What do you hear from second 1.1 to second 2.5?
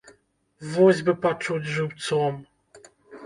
пачуць жыўцом!